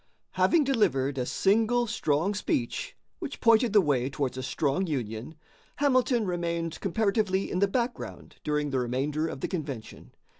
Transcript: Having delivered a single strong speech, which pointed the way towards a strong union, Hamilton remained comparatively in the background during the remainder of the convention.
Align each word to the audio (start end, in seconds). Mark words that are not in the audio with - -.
Having 0.31 0.63
delivered 0.63 1.19
a 1.19 1.27
single 1.27 1.85
strong 1.85 2.33
speech, 2.33 2.95
which 3.19 3.39
pointed 3.39 3.71
the 3.71 3.81
way 3.81 4.09
towards 4.09 4.35
a 4.35 4.41
strong 4.41 4.87
union, 4.87 5.35
Hamilton 5.75 6.25
remained 6.25 6.79
comparatively 6.79 7.51
in 7.51 7.59
the 7.59 7.67
background 7.67 8.37
during 8.43 8.71
the 8.71 8.79
remainder 8.79 9.27
of 9.27 9.41
the 9.41 9.47
convention. 9.47 10.15